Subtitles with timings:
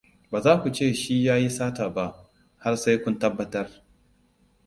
[0.31, 2.05] Ba za ku ce shi ya yi sata ba,
[2.63, 3.67] har sai kun tabbatar.